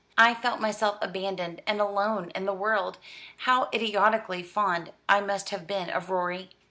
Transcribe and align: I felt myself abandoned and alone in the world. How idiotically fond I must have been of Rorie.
I 0.17 0.33
felt 0.33 0.59
myself 0.59 0.97
abandoned 0.99 1.61
and 1.67 1.79
alone 1.79 2.31
in 2.33 2.45
the 2.45 2.55
world. 2.55 2.97
How 3.37 3.69
idiotically 3.71 4.41
fond 4.41 4.93
I 5.07 5.21
must 5.21 5.51
have 5.51 5.67
been 5.67 5.91
of 5.91 6.09
Rorie. 6.09 6.49